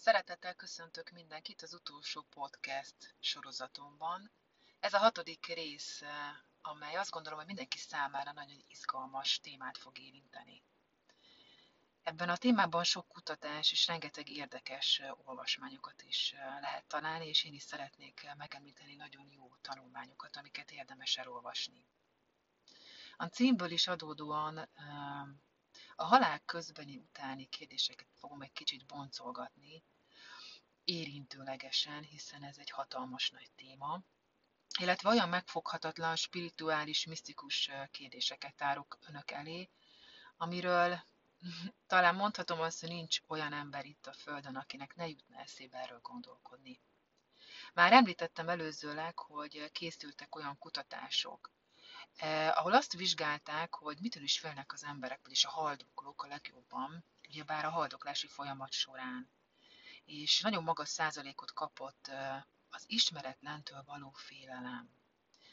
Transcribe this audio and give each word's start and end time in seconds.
Szeretettel 0.00 0.54
köszöntök 0.54 1.10
mindenkit 1.10 1.62
az 1.62 1.74
utolsó 1.74 2.22
podcast 2.30 3.14
sorozatomban. 3.20 4.30
Ez 4.80 4.92
a 4.92 4.98
hatodik 4.98 5.46
rész, 5.46 6.02
eh, 6.02 6.08
amely 6.60 6.94
azt 6.94 7.10
gondolom, 7.10 7.38
hogy 7.38 7.46
mindenki 7.46 7.78
számára 7.78 8.32
nagyon 8.32 8.64
izgalmas 8.68 9.40
témát 9.40 9.78
fog 9.78 9.98
érinteni. 9.98 10.62
Ebben 12.02 12.28
a 12.28 12.36
témában 12.36 12.84
sok 12.84 13.08
kutatás 13.08 13.72
és 13.72 13.86
rengeteg 13.86 14.28
érdekes 14.30 14.98
eh, 14.98 15.28
olvasmányokat 15.28 16.02
is 16.02 16.32
eh, 16.32 16.60
lehet 16.60 16.84
találni, 16.86 17.26
és 17.28 17.44
én 17.44 17.54
is 17.54 17.62
szeretnék 17.62 18.34
megemlíteni 18.36 18.94
nagyon 18.94 19.30
jó 19.30 19.56
tanulmányokat, 19.60 20.36
amiket 20.36 20.70
érdemes 20.70 21.16
elolvasni. 21.16 21.86
A 23.16 23.26
címből 23.26 23.70
is 23.70 23.86
adódóan 23.86 24.68
a 25.96 26.04
halál 26.04 26.38
közbeni 26.38 26.96
utáni 26.96 27.46
kérdéseket 27.48 28.08
fogom 28.14 28.42
egy 28.42 28.52
kicsit 28.52 28.86
boncolgatni, 28.86 29.84
érintőlegesen, 30.84 32.02
hiszen 32.02 32.42
ez 32.42 32.58
egy 32.58 32.70
hatalmas 32.70 33.30
nagy 33.30 33.50
téma, 33.56 34.02
illetve 34.80 35.08
olyan 35.08 35.28
megfoghatatlan, 35.28 36.16
spirituális, 36.16 37.06
misztikus 37.06 37.70
kérdéseket 37.90 38.54
tárok 38.54 38.98
önök 39.06 39.30
elé, 39.30 39.70
amiről 40.36 41.04
talán 41.86 42.14
mondhatom 42.14 42.60
azt, 42.60 42.80
hogy 42.80 42.88
nincs 42.88 43.18
olyan 43.26 43.52
ember 43.52 43.84
itt 43.84 44.06
a 44.06 44.12
Földön, 44.12 44.56
akinek 44.56 44.94
ne 44.94 45.08
jutna 45.08 45.40
eszébe 45.40 45.78
erről 45.78 46.00
gondolkodni. 46.02 46.80
Már 47.72 47.92
említettem 47.92 48.48
előzőleg, 48.48 49.18
hogy 49.18 49.70
készültek 49.72 50.34
olyan 50.36 50.58
kutatások, 50.58 51.50
eh, 52.16 52.58
ahol 52.58 52.74
azt 52.74 52.92
vizsgálták, 52.92 53.74
hogy 53.74 53.98
mitől 54.00 54.22
is 54.22 54.38
félnek 54.38 54.72
az 54.72 54.84
emberek, 54.84 55.20
vagyis 55.22 55.44
a 55.44 55.50
haldoklók 55.50 56.22
a 56.22 56.26
legjobban, 56.26 57.04
ugyebár 57.28 57.64
a 57.64 57.70
haldoklási 57.70 58.26
folyamat 58.26 58.72
során. 58.72 59.30
És 60.04 60.40
nagyon 60.40 60.62
magas 60.62 60.88
százalékot 60.88 61.52
kapott 61.52 62.06
eh, 62.08 62.42
az 62.70 62.84
ismeretlentől 62.86 63.82
való 63.86 64.10
félelem. 64.10 64.90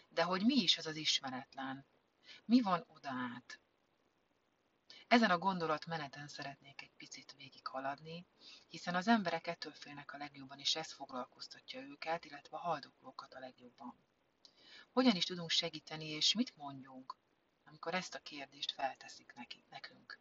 De 0.09 0.23
hogy 0.23 0.41
mi 0.41 0.55
is 0.55 0.77
az 0.77 0.85
az 0.85 0.95
ismeretlen? 0.95 1.85
Mi 2.45 2.61
van 2.61 2.83
oda 2.87 3.09
át? 3.09 3.59
Ezen 5.07 5.31
a 5.31 5.37
gondolatmeneten 5.37 6.27
szeretnék 6.27 6.81
egy 6.81 6.91
picit 6.97 7.33
végighaladni, 7.37 8.25
hiszen 8.67 8.95
az 8.95 9.07
emberek 9.07 9.47
ettől 9.47 9.73
félnek 9.73 10.13
a 10.13 10.17
legjobban, 10.17 10.59
és 10.59 10.75
ez 10.75 10.91
foglalkoztatja 10.91 11.81
őket, 11.81 12.25
illetve 12.25 12.57
a 12.57 12.59
haldoklókat 12.59 13.33
a 13.33 13.39
legjobban. 13.39 13.95
Hogyan 14.95 15.15
is 15.15 15.25
tudunk 15.25 15.49
segíteni, 15.49 16.09
és 16.09 16.33
mit 16.33 16.55
mondjunk, 16.55 17.15
amikor 17.65 17.93
ezt 17.93 18.15
a 18.15 18.19
kérdést 18.19 18.71
felteszik 18.71 19.33
neki, 19.33 19.63
nekünk? 19.69 20.19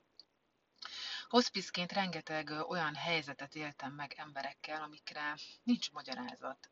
Hospicként 1.28 1.92
rengeteg 1.92 2.50
olyan 2.50 2.94
helyzetet 2.94 3.55
éltem 3.55 3.92
meg 3.92 4.12
emberekkel, 4.16 4.83
amikre 4.83 5.36
nincs 5.62 5.91
magyarázat. 5.91 6.70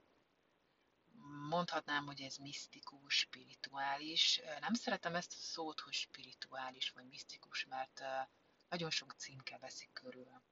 Mondhatnám, 1.49 2.07
hogy 2.07 2.21
ez 2.21 2.37
misztikus, 2.37 3.15
spirituális. 3.15 4.41
Nem 4.61 4.75
szeretem 4.75 5.15
ezt 5.15 5.33
a 5.33 5.41
szót, 5.41 5.81
hogy 5.81 5.93
spirituális 5.93 6.91
vagy 6.91 7.07
misztikus, 7.09 7.65
mert 7.65 8.03
nagyon 8.69 8.91
sok 8.91 9.13
címke 9.13 9.59
veszik 9.59 9.93
körül. 9.93 10.43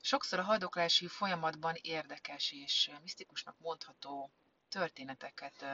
Sokszor 0.00 0.38
a 0.38 0.42
haldoklási 0.42 1.06
folyamatban 1.06 1.74
érdekes 1.80 2.52
és 2.52 2.90
misztikusnak 3.02 3.58
mondható 3.58 4.32
történeteket 4.72 5.64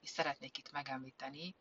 is 0.00 0.10
szeretnék 0.10 0.58
itt 0.58 0.70
megemlíteni. 0.70 1.56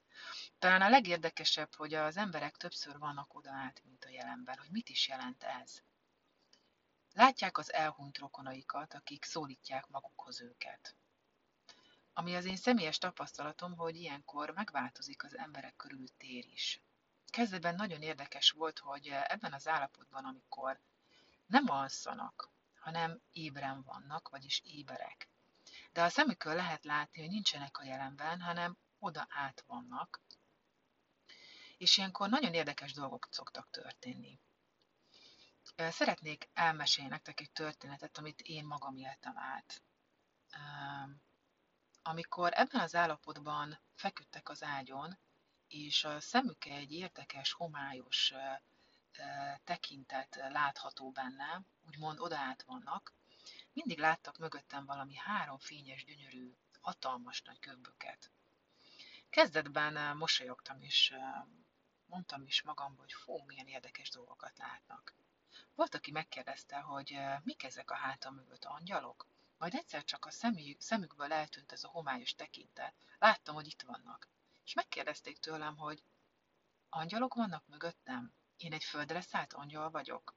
Talán 0.59 0.81
a 0.81 0.89
legérdekesebb, 0.89 1.75
hogy 1.75 1.93
az 1.93 2.17
emberek 2.17 2.57
többször 2.57 2.97
vannak 2.97 3.33
oda 3.35 3.51
át, 3.51 3.81
mint 3.83 4.05
a 4.05 4.09
jelenben, 4.09 4.57
hogy 4.57 4.71
mit 4.71 4.89
is 4.89 5.07
jelent 5.07 5.43
ez. 5.43 5.81
Látják 7.13 7.57
az 7.57 7.73
elhunyt 7.73 8.17
rokonaikat, 8.17 8.93
akik 8.93 9.23
szólítják 9.23 9.87
magukhoz 9.87 10.41
őket. 10.41 10.95
Ami 12.13 12.35
az 12.35 12.45
én 12.45 12.57
személyes 12.57 12.97
tapasztalatom, 12.97 13.75
hogy 13.75 13.95
ilyenkor 13.95 14.49
megváltozik 14.49 15.23
az 15.23 15.37
emberek 15.37 15.75
körül 15.75 16.07
tér 16.17 16.45
is. 16.45 16.81
Kezdetben 17.25 17.75
nagyon 17.75 18.01
érdekes 18.01 18.51
volt, 18.51 18.79
hogy 18.79 19.07
ebben 19.07 19.53
az 19.53 19.67
állapotban, 19.67 20.25
amikor 20.25 20.79
nem 21.45 21.69
alszanak, 21.69 22.49
hanem 22.79 23.21
ébren 23.31 23.83
vannak, 23.83 24.29
vagyis 24.29 24.61
éberek, 24.63 25.29
de 25.95 26.03
a 26.03 26.09
szemükön 26.09 26.55
lehet 26.55 26.83
látni, 26.83 27.21
hogy 27.21 27.29
nincsenek 27.29 27.77
a 27.77 27.83
jelenben, 27.83 28.41
hanem 28.41 28.77
oda 28.99 29.27
át 29.29 29.63
vannak, 29.67 30.21
és 31.77 31.97
ilyenkor 31.97 32.29
nagyon 32.29 32.53
érdekes 32.53 32.93
dolgok 32.93 33.27
szoktak 33.31 33.69
történni. 33.69 34.39
Szeretnék 35.75 36.49
elmesélni 36.53 37.09
nektek 37.09 37.39
egy 37.39 37.51
történetet, 37.51 38.17
amit 38.17 38.41
én 38.41 38.65
magam 38.65 38.97
éltem 38.97 39.37
át. 39.37 39.81
Amikor 42.01 42.51
ebben 42.53 42.81
az 42.81 42.95
állapotban 42.95 43.79
feküdtek 43.93 44.49
az 44.49 44.63
ágyon, 44.63 45.17
és 45.67 46.03
a 46.03 46.19
szemük 46.19 46.65
egy 46.65 46.91
érdekes, 46.91 47.51
homályos 47.51 48.33
tekintet 49.63 50.35
látható 50.35 51.11
benne, 51.11 51.61
úgymond 51.87 52.19
oda 52.19 52.37
át 52.37 52.63
vannak, 52.63 53.13
mindig 53.75 53.99
láttak 53.99 54.37
mögöttem 54.37 54.85
valami 54.85 55.15
három 55.15 55.59
fényes, 55.59 56.03
gyönyörű, 56.03 56.55
hatalmas 56.79 57.41
nagy 57.41 57.59
gömböket. 57.59 58.31
Kezdetben 59.29 59.97
eh, 59.97 60.13
mosolyogtam, 60.13 60.81
és 60.81 61.11
eh, 61.11 61.43
mondtam 62.05 62.45
is 62.45 62.61
magam, 62.61 62.95
hogy 62.97 63.13
fó, 63.13 63.43
milyen 63.43 63.67
érdekes 63.67 64.09
dolgokat 64.09 64.57
látnak. 64.57 65.15
Volt, 65.73 65.95
aki 65.95 66.11
megkérdezte, 66.11 66.79
hogy 66.79 67.11
eh, 67.11 67.39
mik 67.43 67.63
ezek 67.63 67.91
a 67.91 67.95
hátam 67.95 68.35
mögött 68.35 68.65
angyalok? 68.65 69.27
Majd 69.57 69.73
egyszer 69.73 70.03
csak 70.03 70.25
a 70.25 70.31
szemükből 70.77 71.33
eltűnt 71.33 71.71
ez 71.71 71.83
a 71.83 71.87
homályos 71.87 72.35
tekintet. 72.35 72.95
Láttam, 73.19 73.55
hogy 73.55 73.67
itt 73.67 73.81
vannak. 73.81 74.29
És 74.63 74.73
megkérdezték 74.73 75.37
tőlem, 75.37 75.77
hogy 75.77 76.03
angyalok 76.89 77.33
vannak 77.33 77.67
mögöttem? 77.67 78.33
Én 78.57 78.73
egy 78.73 78.83
földre 78.83 79.21
szállt 79.21 79.53
angyal 79.53 79.89
vagyok? 79.89 80.35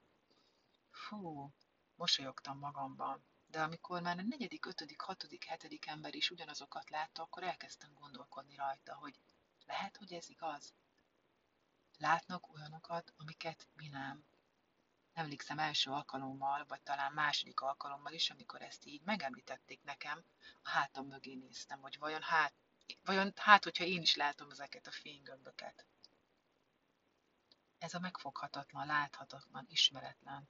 Fú, 0.91 1.53
Mosolyogtam 1.99 2.59
magamban, 2.59 3.25
de 3.47 3.63
amikor 3.63 4.03
már 4.03 4.19
a 4.19 4.23
negyedik, 4.23 4.67
ötödik, 4.67 5.01
hatodik, 5.01 5.45
hetedik 5.45 5.87
ember 5.87 6.15
is 6.15 6.31
ugyanazokat 6.31 6.91
látta, 6.91 7.23
akkor 7.23 7.43
elkezdtem 7.43 7.95
gondolkodni 7.95 8.55
rajta, 8.57 8.95
hogy 8.95 9.19
lehet, 9.67 9.97
hogy 9.97 10.13
ez 10.13 10.29
igaz? 10.29 10.75
Látnak 11.99 12.49
olyanokat, 12.55 13.13
amiket 13.17 13.69
mi 13.75 13.89
nem. 13.89 14.25
Emlékszem 15.13 15.59
első 15.59 15.91
alkalommal, 15.91 16.65
vagy 16.69 16.83
talán 16.83 17.13
második 17.13 17.61
alkalommal 17.61 18.13
is, 18.13 18.31
amikor 18.31 18.63
ezt 18.63 18.85
így 18.85 19.03
megemlítették 19.03 19.83
nekem, 19.83 20.25
a 20.63 20.69
hátam 20.69 21.07
mögé 21.07 21.35
néztem, 21.35 21.81
hogy 21.81 21.99
vajon 21.99 22.23
hát, 22.23 22.55
vajon 23.05 23.33
hát, 23.37 23.65
hogyha 23.65 23.85
én 23.85 24.03
is 24.03 24.15
látom 24.15 24.51
ezeket 24.51 24.87
a 24.87 24.91
fénygömböket. 24.91 25.87
Ez 27.79 27.95
a 27.95 27.99
megfoghatatlan, 27.99 28.87
láthatatlan, 28.87 29.67
ismeretlen, 29.69 30.49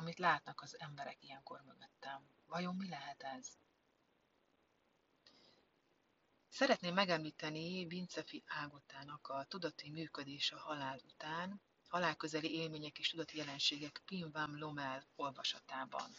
amit 0.00 0.18
látnak 0.18 0.60
az 0.60 0.78
emberek 0.78 1.22
ilyenkor 1.22 1.60
mögöttem. 1.60 2.28
Vajon 2.46 2.76
mi 2.76 2.88
lehet 2.88 3.22
ez? 3.22 3.46
Szeretném 6.48 6.94
megemlíteni 6.94 7.86
Vincefi 7.86 8.42
Ágotának 8.46 9.28
a 9.28 9.44
Tudati 9.48 9.90
működés 9.90 10.52
a 10.52 10.58
halál 10.58 11.00
után, 11.04 11.60
halálközeli 11.88 12.54
élmények 12.54 12.98
és 12.98 13.08
tudati 13.08 13.36
jelenségek 13.36 14.02
Pim 14.04 14.30
Van 14.32 14.58
Lommel 14.58 15.06
olvasatában. 15.16 16.10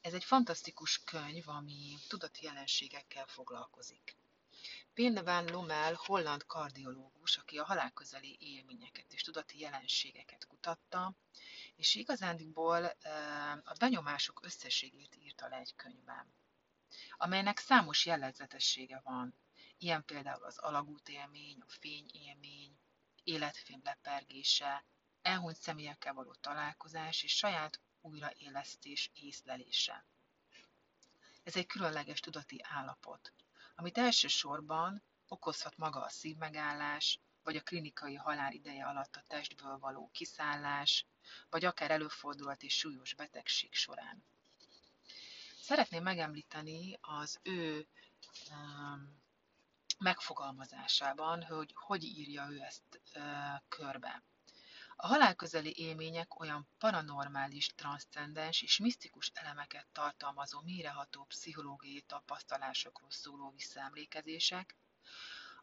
Ez 0.00 0.14
egy 0.14 0.24
fantasztikus 0.24 1.02
könyv, 1.04 1.48
ami 1.48 1.96
tudati 2.08 2.44
jelenségekkel 2.44 3.26
foglalkozik. 3.26 4.16
Pim 4.94 5.14
Van 5.14 5.44
Lommel 5.44 5.94
holland 5.94 6.46
kardiológus, 6.46 7.36
aki 7.36 7.58
a 7.58 7.64
halálközeli 7.64 8.36
élményeket 8.40 9.12
és 9.12 9.22
tudati 9.22 9.60
jelenségeket 9.60 10.46
kutatta, 10.46 11.14
és 11.78 11.94
igazándiból 11.94 12.84
a 13.64 13.72
benyomások 13.78 14.40
összességét 14.44 15.16
írta 15.16 15.48
le 15.48 15.56
egy 15.56 15.74
könyvben, 15.74 16.34
amelynek 17.16 17.58
számos 17.58 18.06
jellegzetessége 18.06 19.00
van, 19.04 19.34
ilyen 19.76 20.04
például 20.04 20.44
az 20.44 20.58
alagút 20.58 21.08
élmény, 21.08 21.60
a 21.60 21.70
fényélmény, 21.80 22.78
életfilm 23.22 23.80
lepergése, 23.84 24.84
elhunyt 25.22 25.56
személyekkel 25.56 26.14
való 26.14 26.34
találkozás 26.34 27.22
és 27.22 27.36
saját 27.36 27.80
újraélesztés 28.00 29.10
észlelése. 29.14 30.06
Ez 31.42 31.56
egy 31.56 31.66
különleges 31.66 32.20
tudati 32.20 32.60
állapot, 32.62 33.32
amit 33.74 33.98
elsősorban 33.98 35.02
okozhat 35.28 35.76
maga 35.76 36.00
a 36.00 36.08
szívmegállás, 36.08 37.20
vagy 37.48 37.56
a 37.56 37.62
klinikai 37.62 38.14
halál 38.14 38.52
ideje 38.52 38.84
alatt 38.84 39.16
a 39.16 39.24
testből 39.26 39.78
való 39.78 40.10
kiszállás, 40.12 41.06
vagy 41.50 41.64
akár 41.64 41.90
előfordulhat 41.90 42.62
és 42.62 42.74
súlyos 42.78 43.14
betegség 43.14 43.74
során. 43.74 44.24
Szeretném 45.60 46.02
megemlíteni 46.02 46.98
az 47.00 47.38
ő 47.42 47.86
um, 48.50 49.20
megfogalmazásában, 49.98 51.42
hogy 51.42 51.72
hogy 51.74 52.04
írja 52.04 52.48
ő 52.50 52.60
ezt 52.60 53.00
uh, 53.14 53.22
körbe. 53.68 54.22
A 54.96 55.06
halálközeli 55.06 55.72
élmények 55.76 56.40
olyan 56.40 56.68
paranormális, 56.78 57.66
transzcendens 57.66 58.62
és 58.62 58.78
misztikus 58.78 59.30
elemeket 59.34 59.86
tartalmazó 59.92 60.60
méreható 60.60 61.24
pszichológiai 61.24 62.00
tapasztalásokról 62.00 63.10
szóló 63.10 63.50
visszaemlékezések, 63.50 64.76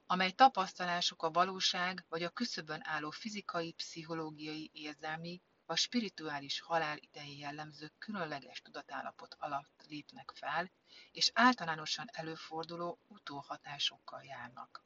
amely 0.08 0.32
tapasztalások 0.32 1.24
a 1.24 1.32
valóság 1.32 2.06
vagy 2.10 2.24
a 2.24 2.30
küszöbön 2.30 2.82
álló 2.84 3.10
fizikai, 3.10 3.72
pszichológiai, 3.74 4.70
érzelmi 4.74 5.42
vagy 5.66 5.78
spirituális 5.78 6.60
halál 6.60 6.98
idején 6.98 7.38
jellemző 7.38 7.92
különleges 7.98 8.62
tudatállapot 8.62 9.36
alatt 9.40 9.86
lépnek 9.88 10.32
fel, 10.36 10.72
és 11.12 11.32
általánosan 11.34 12.10
előforduló 12.12 13.00
utóhatásokkal 13.08 14.24
járnak. 14.24 14.84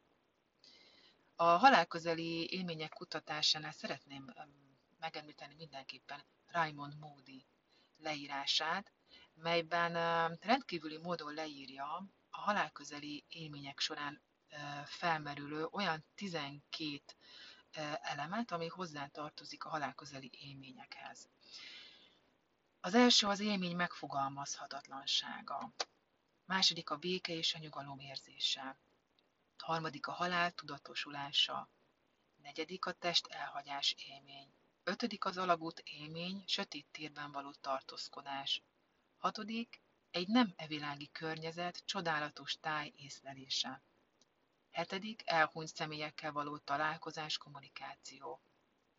A 1.36 1.44
halálközeli 1.44 2.52
élmények 2.52 2.94
kutatásánál 2.94 3.72
szeretném 3.72 4.34
megemlíteni 5.00 5.54
mindenképpen 5.58 6.24
Raymond 6.48 6.98
Moody 7.00 7.46
leírását, 7.98 8.92
melyben 9.34 9.94
rendkívüli 10.42 10.98
módon 10.98 11.34
leírja 11.34 12.08
a 12.30 12.40
halálközeli 12.40 13.26
élmények 13.30 13.80
során 13.80 14.22
felmerülő 14.86 15.66
olyan 15.66 16.06
12 16.16 17.02
elemet, 18.02 18.52
ami 18.52 18.68
hozzátartozik 18.68 19.64
a 19.64 19.70
halálközeli 19.70 20.30
élményekhez. 20.34 21.30
Az 22.82 22.94
első 22.94 23.28
az 23.28 23.40
élmény 23.40 23.76
megfogalmazhatatlansága. 23.76 25.74
Második 26.46 26.90
a 26.90 26.98
béke 26.98 27.34
és 27.34 27.54
a 27.54 27.60
nyugalom 27.60 28.00
érzése. 28.00 28.80
Harmadik 29.58 30.08
a 30.08 30.12
halál 30.12 30.52
tudatosulása. 30.52 31.70
Negyedik 32.36 32.86
a 32.86 32.92
test 32.92 33.28
elhagyás 33.28 33.96
élmény. 33.98 34.54
Ötödik 34.84 35.26
az 35.26 35.38
alagút 35.38 35.80
élmény, 35.80 36.44
sötét 36.48 36.88
térben 36.92 37.32
való 37.32 37.52
tartózkodás. 37.52 38.64
Hatodik, 39.18 39.82
egy 40.12 40.28
nem 40.28 40.54
evilági 40.56 41.10
környezet, 41.12 41.86
csodálatos 41.86 42.60
táj 42.60 42.94
észlelése. 42.96 43.82
Hetedik, 44.72 45.22
elhunyt 45.26 45.76
személyekkel 45.76 46.32
való 46.32 46.58
találkozás, 46.58 47.38
kommunikáció. 47.38 48.42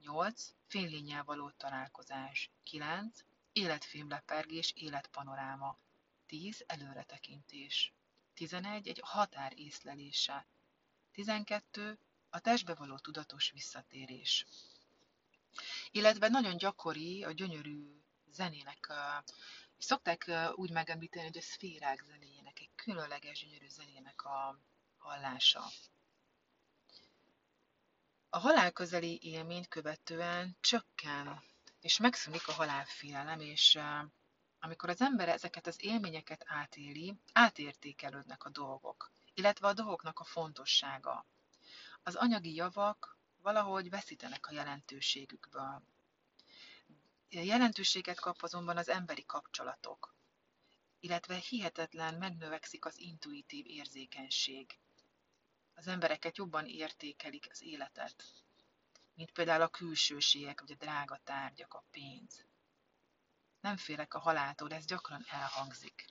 8. 0.02 0.55
Fénylényel 0.67 1.25
való 1.25 1.50
találkozás. 1.50 2.50
9. 2.62 3.25
Életfilmlepergés, 3.52 4.72
életpanoráma. 4.76 5.78
10. 6.26 6.64
Előretekintés. 6.67 7.93
11. 8.34 8.88
Egy 8.88 9.00
határ 9.05 9.52
észlelése. 9.56 10.46
12. 11.12 11.99
A 12.31 12.40
testbe 12.40 12.75
való 12.75 12.99
tudatos 12.99 13.50
visszatérés. 13.50 14.46
Illetve 15.90 16.28
nagyon 16.28 16.56
gyakori 16.56 17.25
a 17.25 17.32
gyönyörű 17.32 18.00
zenének, 18.31 18.93
szokták 19.78 20.31
úgy 20.55 20.70
megemlíteni, 20.70 21.26
hogy 21.26 21.37
a 21.37 21.43
szférák 21.43 22.02
zenéjének, 22.02 22.61
egy 22.61 22.70
különleges 22.75 23.40
gyönyörű 23.40 23.69
zenének 23.69 24.25
a 24.25 24.58
hallása. 25.00 25.64
A 28.29 28.38
halál 28.38 28.73
közeli 28.73 29.19
élményt 29.23 29.69
követően 29.69 30.56
csökken, 30.61 31.43
és 31.81 31.99
megszűnik 31.99 32.49
a 32.49 32.52
halálfélelem, 32.52 33.41
és 33.41 33.79
amikor 34.61 34.88
az 34.88 35.00
ember 35.00 35.29
ezeket 35.29 35.67
az 35.67 35.76
élményeket 35.85 36.44
átéli, 36.47 37.20
átértékelődnek 37.32 38.44
a 38.44 38.49
dolgok, 38.50 39.11
illetve 39.35 39.67
a 39.67 39.73
dolgoknak 39.73 40.19
a 40.19 40.25
fontossága. 40.25 41.26
Az 42.02 42.14
anyagi 42.14 42.55
javak 42.55 43.17
valahogy 43.43 43.91
veszítenek 43.91 44.47
a 44.47 44.52
jelentőségükből. 44.52 45.82
Jelentőséget 47.29 48.20
kap 48.20 48.43
azonban 48.43 48.76
az 48.76 48.88
emberi 48.88 49.25
kapcsolatok, 49.26 50.14
illetve 51.00 51.35
hihetetlen 51.35 52.14
megnövekszik 52.14 52.85
az 52.85 52.99
intuitív 52.99 53.67
érzékenység 53.67 54.79
az 55.80 55.86
embereket 55.86 56.36
jobban 56.36 56.66
értékelik 56.66 57.46
az 57.50 57.62
életet, 57.62 58.24
mint 59.14 59.30
például 59.30 59.62
a 59.62 59.68
külsőségek, 59.68 60.60
vagy 60.60 60.70
a 60.72 60.74
drága 60.84 61.20
tárgyak, 61.24 61.74
a 61.74 61.84
pénz. 61.90 62.44
Nem 63.60 63.76
félek 63.76 64.14
a 64.14 64.18
haláltól, 64.18 64.72
ez 64.72 64.84
gyakran 64.84 65.24
elhangzik. 65.28 66.04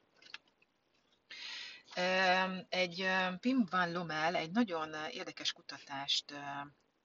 Egy 2.69 3.07
Pim 3.39 3.65
Van 3.69 3.91
Lommel 3.91 4.35
egy 4.35 4.51
nagyon 4.51 4.93
érdekes 5.09 5.51
kutatást 5.53 6.33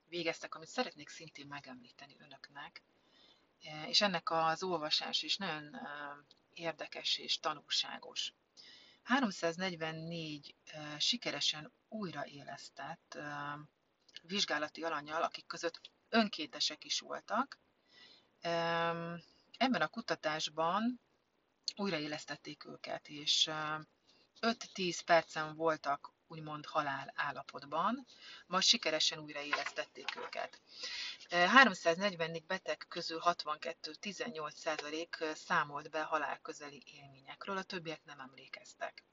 végeztek, 0.09 0.55
amit 0.55 0.69
szeretnék 0.69 1.09
szintén 1.09 1.47
megemlíteni 1.47 2.17
önöknek, 2.19 2.83
és 3.87 4.01
ennek 4.01 4.31
az 4.31 4.63
olvasás 4.63 5.23
is 5.23 5.37
nagyon 5.37 5.77
érdekes 6.55 7.19
és 7.19 7.39
tanulságos. 7.39 8.33
344 9.05 10.55
sikeresen 10.99 11.73
újraélesztett 11.89 13.19
vizsgálati 14.23 14.83
alanyjal, 14.83 15.23
akik 15.23 15.47
között 15.47 15.81
önkétesek 16.09 16.85
is 16.85 17.01
voltak. 17.01 17.59
Ebben 19.57 19.81
a 19.81 19.89
kutatásban 19.89 21.01
újraélesztették 21.77 22.65
őket, 22.65 23.09
és 23.09 23.51
5-10 24.41 25.01
percen 25.05 25.55
voltak 25.55 26.14
úgymond 26.35 26.67
halál 26.67 27.13
állapotban, 27.17 28.07
majd 28.47 28.63
sikeresen 28.63 29.19
újraélesztették 29.19 30.17
őket. 30.17 30.61
344 31.31 32.47
beteg 32.47 32.85
közül 32.89 33.21
62-18% 33.25 35.35
számolt 35.35 35.91
be 35.91 36.03
halál 36.03 36.39
közeli 36.39 36.83
élményekről, 36.87 37.57
a 37.57 37.63
többiek 37.63 38.05
nem 38.05 38.21
emlékeztek. 38.21 39.05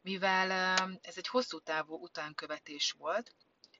Mivel 0.00 0.50
ez 1.02 1.16
egy 1.16 1.28
hosszú 1.28 1.58
távú 1.58 1.94
utánkövetés 1.94 2.90
volt, 2.90 3.34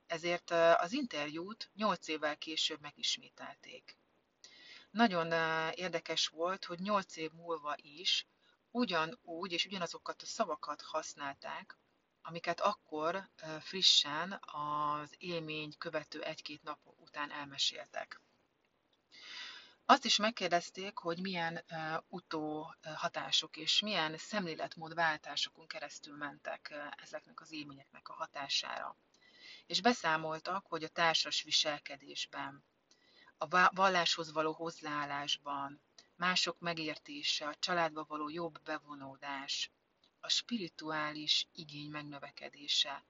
ezért 0.07 0.51
az 0.77 0.93
interjút 0.93 1.71
8 1.75 2.09
évvel 2.09 2.37
később 2.37 2.81
megismételték. 2.81 3.97
Nagyon 4.91 5.33
érdekes 5.73 6.27
volt, 6.27 6.65
hogy 6.65 6.81
8 6.81 7.17
év 7.17 7.31
múlva 7.31 7.75
is 7.77 8.27
ugyanúgy 8.71 9.53
és 9.53 9.67
ugyanazokat 9.67 10.23
a 10.23 10.27
szavakat 10.27 10.83
használták, 10.83 11.79
amiket 12.29 12.61
akkor 12.61 13.29
frissen 13.61 14.41
az 14.47 15.15
élmény 15.19 15.73
követő 15.79 16.23
egy-két 16.23 16.63
nap 16.63 16.79
után 16.97 17.33
elmeséltek. 17.33 18.21
Azt 19.85 20.05
is 20.05 20.17
megkérdezték, 20.17 20.99
hogy 20.99 21.21
milyen 21.21 21.65
utó 22.09 22.75
hatások 22.95 23.57
és 23.57 23.81
milyen 23.81 24.19
szemléletmódváltásokon 24.19 25.67
keresztül 25.67 26.17
mentek 26.17 26.75
ezeknek 27.03 27.41
az 27.41 27.53
élményeknek 27.53 28.09
a 28.09 28.13
hatására. 28.13 28.97
És 29.67 29.81
beszámoltak, 29.81 30.67
hogy 30.67 30.85
a 30.85 30.89
társas 30.89 31.43
viselkedésben, 31.43 32.65
a 33.39 33.75
valláshoz 33.75 34.33
való 34.33 34.53
hozzáállásban, 34.53 35.81
mások 36.17 36.59
megértése, 36.59 37.47
a 37.47 37.55
családba 37.59 38.05
való 38.09 38.29
jobb 38.29 38.63
bevonódás, 38.63 39.71
a 40.29 40.31
spirituális 40.31 41.49
igény 41.53 41.91
megnövekedése, 41.91 43.05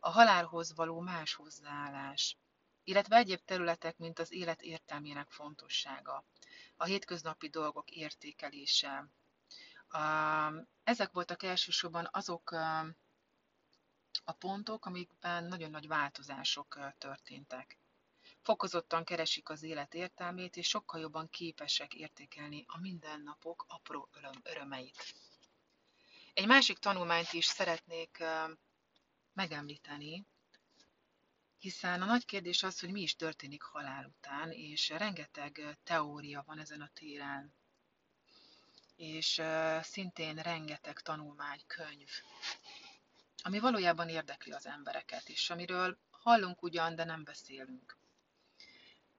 a 0.00 0.10
halálhoz 0.10 0.74
való 0.74 1.00
más 1.00 1.34
hozzáállás, 1.34 2.36
illetve 2.84 3.16
egyéb 3.16 3.40
területek, 3.44 3.98
mint 3.98 4.18
az 4.18 4.32
élet 4.32 4.62
értelmének 4.62 5.30
fontossága, 5.30 6.24
a 6.76 6.84
hétköznapi 6.84 7.48
dolgok 7.48 7.90
értékelése. 7.90 9.08
Ezek 10.84 11.12
voltak 11.12 11.42
elsősorban 11.42 12.08
azok 12.12 12.50
a 14.24 14.32
pontok, 14.38 14.86
amikben 14.86 15.44
nagyon 15.44 15.70
nagy 15.70 15.88
változások 15.88 16.78
történtek. 16.98 17.78
Fokozottan 18.42 19.04
keresik 19.04 19.48
az 19.48 19.62
élet 19.62 19.94
értelmét, 19.94 20.56
és 20.56 20.68
sokkal 20.68 21.00
jobban 21.00 21.28
képesek 21.28 21.94
értékelni 21.94 22.64
a 22.68 22.78
mindennapok 22.78 23.64
apró 23.68 24.08
örömeit. 24.42 25.14
Egy 26.34 26.46
másik 26.46 26.78
tanulmányt 26.78 27.32
is 27.32 27.44
szeretnék 27.44 28.24
megemlíteni, 29.32 30.26
hiszen 31.58 32.02
a 32.02 32.04
nagy 32.04 32.24
kérdés 32.24 32.62
az, 32.62 32.80
hogy 32.80 32.90
mi 32.90 33.00
is 33.00 33.16
történik 33.16 33.62
halál 33.62 34.04
után, 34.06 34.50
és 34.50 34.88
rengeteg 34.88 35.78
teória 35.84 36.42
van 36.46 36.58
ezen 36.58 36.80
a 36.80 36.90
téren, 36.92 37.54
és 38.96 39.42
szintén 39.80 40.36
rengeteg 40.36 41.00
tanulmány, 41.00 41.60
könyv, 41.66 42.08
ami 43.42 43.58
valójában 43.58 44.08
érdekli 44.08 44.52
az 44.52 44.66
embereket, 44.66 45.28
és 45.28 45.50
amiről 45.50 45.98
hallunk 46.10 46.62
ugyan, 46.62 46.94
de 46.94 47.04
nem 47.04 47.24
beszélünk. 47.24 47.98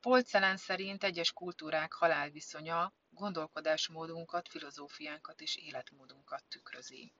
Polcelen 0.01 0.57
szerint 0.57 1.03
egyes 1.03 1.31
kultúrák 1.31 1.93
halálviszonya 1.93 2.93
gondolkodásmódunkat, 3.13 4.47
filozófiánkat 4.47 5.41
és 5.41 5.55
életmódunkat 5.55 6.43
tükrözi. 6.49 7.11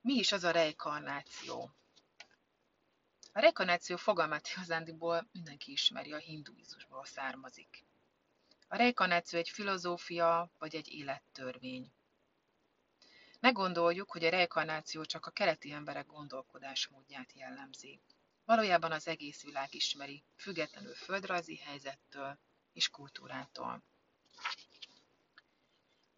Mi 0.00 0.14
is 0.14 0.32
az 0.32 0.44
a 0.44 0.50
reinkarnáció? 0.50 1.70
A 3.32 3.40
reinkarnáció 3.40 3.96
fogalmát 3.96 4.48
igazándiból 4.48 5.28
mindenki 5.32 5.72
ismeri, 5.72 6.12
a 6.12 6.16
hinduizmusból 6.16 7.04
származik. 7.04 7.84
A 8.68 8.76
reinkarnáció 8.76 9.38
egy 9.38 9.48
filozófia 9.48 10.50
vagy 10.58 10.74
egy 10.74 10.88
élettörvény. 10.88 11.92
Ne 13.40 13.50
gondoljuk, 13.50 14.10
hogy 14.10 14.24
a 14.24 14.30
reinkarnáció 14.30 15.04
csak 15.04 15.26
a 15.26 15.30
keleti 15.30 15.70
emberek 15.70 16.06
gondolkodásmódját 16.06 17.32
jellemzi. 17.32 18.00
Valójában 18.44 18.92
az 18.92 19.08
egész 19.08 19.42
világ 19.42 19.74
ismeri, 19.74 20.24
függetlenül 20.36 20.94
földrajzi 20.94 21.56
helyzettől 21.56 22.38
és 22.76 22.88
kultúrától. 22.88 23.82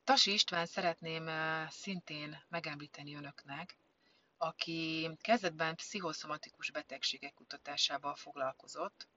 Tasi 0.05 0.33
István 0.33 0.67
szeretném 0.67 1.29
szintén 1.71 2.45
megemlíteni 2.49 3.15
önöknek, 3.15 3.77
aki 4.37 5.11
kezdetben 5.21 5.75
pszichoszomatikus 5.75 6.71
betegségek 6.71 7.35
kutatásával 7.35 8.15
foglalkozott, 8.15 9.09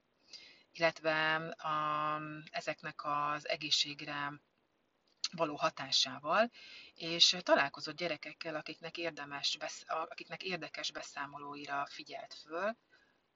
illetve 0.71 1.35
a, 1.35 2.21
ezeknek 2.51 2.99
az 3.03 3.47
egészségre 3.47 4.41
való 5.31 5.55
hatásával, 5.55 6.51
és 6.93 7.37
találkozott 7.41 7.97
gyerekekkel, 7.97 8.55
akiknek, 8.55 8.97
érdemes, 8.97 9.57
akiknek 9.87 10.43
érdekes 10.43 10.91
beszámolóira 10.91 11.85
figyelt 11.89 12.33
föl, 12.33 12.75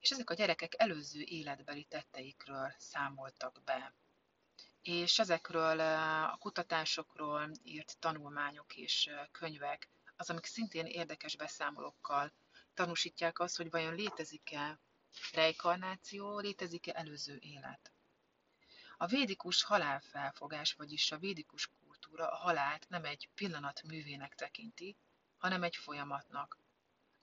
és 0.05 0.11
ezek 0.11 0.29
a 0.29 0.33
gyerekek 0.33 0.73
előző 0.77 1.21
életbeli 1.21 1.83
tetteikről 1.83 2.75
számoltak 2.77 3.61
be. 3.63 3.93
És 4.81 5.19
ezekről 5.19 5.79
a 5.79 6.37
kutatásokról 6.39 7.51
írt 7.63 7.97
tanulmányok 7.99 8.75
és 8.75 9.09
könyvek, 9.31 9.89
az, 10.15 10.29
amik 10.29 10.45
szintén 10.45 10.85
érdekes 10.85 11.35
beszámolókkal 11.35 12.31
tanúsítják 12.73 13.39
azt, 13.39 13.57
hogy 13.57 13.69
vajon 13.69 13.95
létezik-e 13.95 14.79
reinkarnáció, 15.33 16.39
létezik-e 16.39 16.93
előző 16.95 17.37
élet. 17.41 17.91
A 18.97 19.05
védikus 19.05 19.63
halálfelfogás, 19.63 20.73
vagyis 20.73 21.11
a 21.11 21.17
védikus 21.17 21.69
kultúra 21.83 22.31
a 22.31 22.35
halált 22.35 22.89
nem 22.89 23.05
egy 23.05 23.29
pillanat 23.35 23.83
művének 23.83 24.35
tekinti, 24.35 24.95
hanem 25.37 25.63
egy 25.63 25.75
folyamatnak, 25.75 26.57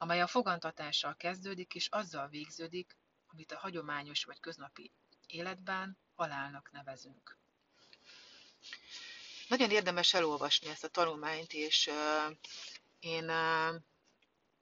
amely 0.03 0.21
a 0.21 0.27
fogantatással 0.27 1.17
kezdődik 1.17 1.75
és 1.75 1.87
azzal 1.91 2.29
végződik, 2.29 2.97
amit 3.27 3.53
a 3.53 3.59
hagyományos 3.59 4.25
vagy 4.25 4.41
köznapi 4.41 4.93
életben 5.27 5.99
halálnak 6.15 6.71
nevezünk. 6.73 7.39
Nagyon 9.49 9.71
érdemes 9.71 10.15
elolvasni 10.15 10.69
ezt 10.69 10.85
a 10.85 10.89
tanulmányt, 10.89 11.53
és 11.53 11.91
én 13.01 13.31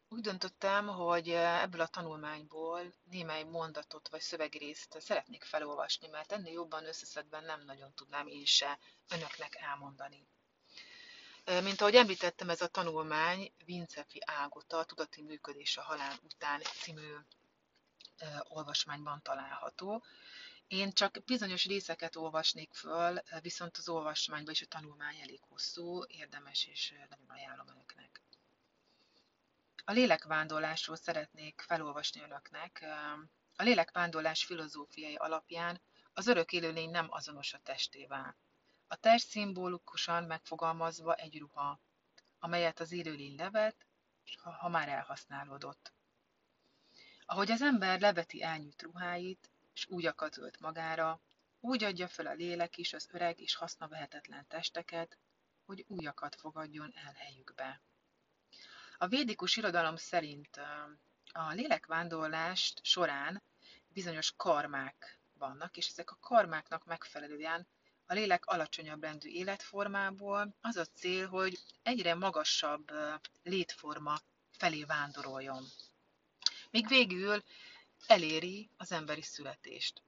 úgy 0.08 0.20
döntöttem, 0.20 0.86
hogy 0.86 1.28
ebből 1.30 1.80
a 1.80 1.86
tanulmányból 1.86 2.94
némely 3.10 3.42
mondatot 3.42 4.08
vagy 4.08 4.20
szövegrészt 4.20 5.00
szeretnék 5.00 5.44
felolvasni, 5.44 6.08
mert 6.08 6.32
ennél 6.32 6.52
jobban 6.52 6.86
összeszedben 6.86 7.44
nem 7.44 7.64
nagyon 7.64 7.94
tudnám 7.94 8.26
én 8.26 8.44
se 8.44 8.78
önöknek 9.08 9.56
elmondani. 9.56 10.26
Mint 11.44 11.80
ahogy 11.80 11.94
említettem, 11.94 12.50
ez 12.50 12.60
a 12.60 12.66
tanulmány 12.68 13.52
Vincefi 13.64 14.22
Ágota, 14.24 14.84
Tudati 14.84 15.22
Működés 15.22 15.76
a 15.76 15.82
Halál 15.82 16.16
után 16.22 16.60
című 16.62 17.14
olvasmányban 18.48 19.22
található. 19.22 20.04
Én 20.66 20.92
csak 20.92 21.24
bizonyos 21.24 21.66
részeket 21.66 22.16
olvasnék 22.16 22.72
föl, 22.72 23.18
viszont 23.40 23.76
az 23.76 23.88
olvasmányban 23.88 24.52
is 24.52 24.62
a 24.62 24.66
tanulmány 24.66 25.18
elég 25.20 25.40
hosszú, 25.48 26.04
érdemes 26.06 26.66
és 26.66 26.94
nagyon 27.08 27.30
ajánlom 27.30 27.68
önöknek. 27.68 28.22
A 29.84 29.92
lélekvándorlásról 29.92 30.96
szeretnék 30.96 31.60
felolvasni 31.66 32.20
önöknek. 32.22 32.84
A 33.56 33.62
lélekvándorlás 33.62 34.44
filozófiai 34.44 35.14
alapján 35.14 35.80
az 36.12 36.26
örök 36.26 36.52
élőlény 36.52 36.90
nem 36.90 37.06
azonos 37.10 37.52
a 37.52 37.60
testével. 37.62 38.36
A 38.92 38.96
test 38.96 39.28
szimbolikusan 39.28 40.24
megfogalmazva 40.24 41.14
egy 41.14 41.38
ruha, 41.38 41.80
amelyet 42.38 42.80
az 42.80 42.92
élőlény 42.92 43.36
levet, 43.36 43.86
ha, 44.42 44.50
ha 44.50 44.68
már 44.68 44.88
elhasználódott. 44.88 45.92
Ahogy 47.24 47.50
az 47.50 47.62
ember 47.62 48.00
leveti 48.00 48.42
elnyűjt 48.42 48.82
ruháit, 48.82 49.50
és 49.72 49.86
újakat 49.88 50.36
ölt 50.36 50.60
magára, 50.60 51.20
úgy 51.60 51.84
adja 51.84 52.08
fel 52.08 52.26
a 52.26 52.32
lélek 52.32 52.76
is 52.76 52.92
az 52.92 53.08
öreg 53.10 53.40
és 53.40 53.54
hasznavehetetlen 53.54 54.46
testeket, 54.48 55.18
hogy 55.64 55.84
újakat 55.88 56.34
fogadjon 56.34 56.92
el 56.94 57.12
helyükbe. 57.12 57.82
A 58.98 59.06
védikus 59.06 59.56
irodalom 59.56 59.96
szerint 59.96 60.56
a 61.32 61.50
lélekvándorlást 61.50 62.84
során 62.84 63.42
bizonyos 63.88 64.32
karmák 64.36 65.20
vannak, 65.32 65.76
és 65.76 65.88
ezek 65.88 66.10
a 66.10 66.18
karmáknak 66.20 66.84
megfelelően 66.84 67.66
a 68.10 68.14
lélek 68.14 68.46
alacsonyabb 68.46 69.02
rendű 69.02 69.28
életformából 69.28 70.56
az 70.60 70.76
a 70.76 70.84
cél, 70.84 71.28
hogy 71.28 71.58
egyre 71.82 72.14
magasabb 72.14 72.90
létforma 73.42 74.20
felé 74.50 74.84
vándoroljon. 74.84 75.64
Míg 76.70 76.88
végül 76.88 77.42
eléri 78.06 78.70
az 78.76 78.92
emberi 78.92 79.22
születést. 79.22 80.02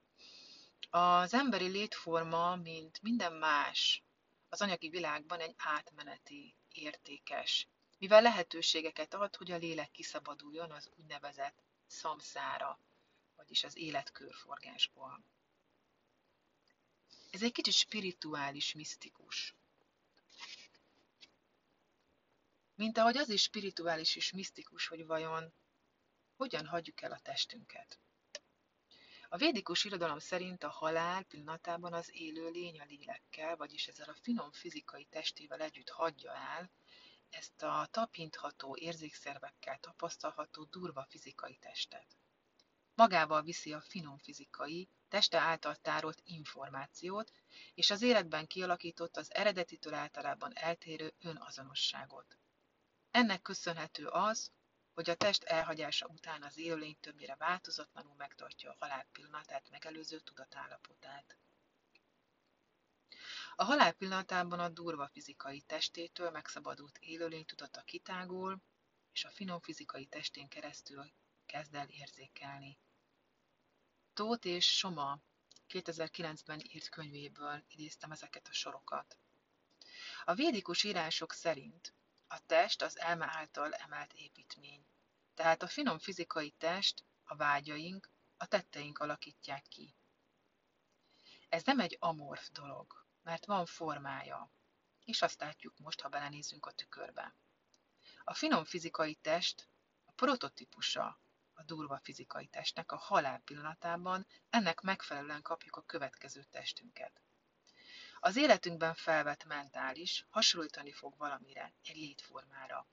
Az 0.90 1.34
emberi 1.34 1.66
létforma, 1.66 2.56
mint 2.56 3.02
minden 3.02 3.32
más 3.32 4.02
az 4.48 4.60
anyagi 4.60 4.88
világban 4.88 5.40
egy 5.40 5.54
átmeneti, 5.56 6.54
értékes 6.72 7.68
mivel 7.98 8.22
lehetőségeket 8.22 9.14
ad, 9.14 9.36
hogy 9.36 9.50
a 9.50 9.56
lélek 9.56 9.90
kiszabaduljon 9.90 10.70
az 10.70 10.90
úgynevezett 10.96 11.62
szamszára, 11.86 12.78
vagyis 13.36 13.64
az 13.64 13.76
életkörforgásból. 13.76 15.24
Ez 17.32 17.42
egy 17.42 17.52
kicsit 17.52 17.74
spirituális, 17.74 18.72
misztikus. 18.72 19.54
Mint 22.74 22.98
ahogy 22.98 23.16
az 23.16 23.28
is 23.28 23.42
spirituális 23.42 24.16
és 24.16 24.32
misztikus, 24.32 24.86
hogy 24.86 25.06
vajon 25.06 25.52
hogyan 26.36 26.66
hagyjuk 26.66 27.02
el 27.02 27.12
a 27.12 27.20
testünket. 27.22 28.00
A 29.28 29.36
védikus 29.36 29.84
irodalom 29.84 30.18
szerint 30.18 30.62
a 30.62 30.68
halál 30.70 31.22
pillanatában 31.22 31.92
az 31.92 32.10
élő 32.12 32.50
lény 32.50 32.80
a 32.80 32.84
lélekkel, 32.84 33.56
vagyis 33.56 33.86
ezzel 33.86 34.08
a 34.08 34.18
finom 34.22 34.52
fizikai 34.52 35.04
testével 35.04 35.60
együtt 35.60 35.90
hagyja 35.90 36.34
el 36.34 36.70
ezt 37.30 37.62
a 37.62 37.88
tapintható 37.90 38.76
érzékszervekkel 38.76 39.78
tapasztalható 39.78 40.64
durva 40.64 41.06
fizikai 41.08 41.56
testet. 41.56 42.16
Magával 42.94 43.42
viszi 43.42 43.72
a 43.72 43.80
finom 43.80 44.18
fizikai, 44.18 44.88
teste 45.08 45.38
által 45.38 45.76
tárolt 45.76 46.22
információt, 46.24 47.32
és 47.74 47.90
az 47.90 48.02
életben 48.02 48.46
kialakított 48.46 49.16
az 49.16 49.34
eredetitől 49.34 49.94
általában 49.94 50.56
eltérő 50.56 51.14
önazonosságot. 51.20 52.38
Ennek 53.10 53.42
köszönhető 53.42 54.06
az, 54.06 54.52
hogy 54.94 55.10
a 55.10 55.14
test 55.14 55.42
elhagyása 55.42 56.06
után 56.06 56.42
az 56.42 56.58
élőlény 56.58 56.96
többnyire 57.00 57.34
változatlanul 57.34 58.14
megtartja 58.14 58.70
a 58.70 58.76
halál 58.78 59.06
pillanatát 59.12 59.70
megelőző 59.70 60.20
tudatállapotát. 60.20 61.36
A 63.56 63.64
halál 63.64 63.92
pillanatában 63.92 64.58
a 64.58 64.68
durva 64.68 65.08
fizikai 65.08 65.60
testétől 65.60 66.30
megszabadult 66.30 66.98
élőlény 66.98 67.44
tudata 67.44 67.82
kitágul, 67.82 68.60
és 69.12 69.24
a 69.24 69.30
finom 69.30 69.60
fizikai 69.60 70.06
testén 70.06 70.48
keresztül 70.48 71.12
kezd 71.52 71.74
el 71.74 71.88
érzékelni. 71.88 72.78
Tóth 74.14 74.46
és 74.46 74.76
Soma 74.76 75.20
2009-ben 75.68 76.60
írt 76.62 76.88
könyvéből 76.88 77.64
idéztem 77.68 78.10
ezeket 78.12 78.48
a 78.48 78.52
sorokat. 78.52 79.18
A 80.24 80.34
védikus 80.34 80.82
írások 80.82 81.32
szerint 81.32 81.94
a 82.26 82.46
test 82.46 82.82
az 82.82 82.98
elme 82.98 83.26
által 83.28 83.74
emelt 83.74 84.12
építmény, 84.12 84.86
tehát 85.34 85.62
a 85.62 85.68
finom 85.68 85.98
fizikai 85.98 86.50
test, 86.50 87.04
a 87.24 87.36
vágyaink, 87.36 88.10
a 88.36 88.46
tetteink 88.46 88.98
alakítják 88.98 89.62
ki. 89.68 89.94
Ez 91.48 91.62
nem 91.64 91.80
egy 91.80 91.96
amorf 92.00 92.48
dolog 92.50 93.02
mert 93.22 93.46
van 93.46 93.66
formája. 93.66 94.50
És 95.04 95.22
azt 95.22 95.40
látjuk 95.40 95.78
most, 95.78 96.00
ha 96.00 96.08
belenézünk 96.08 96.66
a 96.66 96.72
tükörbe. 96.72 97.34
A 98.24 98.34
finom 98.34 98.64
fizikai 98.64 99.14
test 99.14 99.68
a 100.04 100.12
prototípusa 100.12 101.20
a 101.54 101.62
durva 101.62 102.00
fizikai 102.02 102.46
testnek 102.46 102.92
a 102.92 102.96
halál 102.96 103.38
pillanatában, 103.38 104.26
ennek 104.50 104.80
megfelelően 104.80 105.42
kapjuk 105.42 105.76
a 105.76 105.82
következő 105.82 106.44
testünket. 106.50 107.20
Az 108.20 108.36
életünkben 108.36 108.94
felvett 108.94 109.44
mentális 109.44 110.26
hasonlítani 110.30 110.92
fog 110.92 111.16
valamire, 111.16 111.72
egy 111.84 111.96
létformára. 111.96 112.86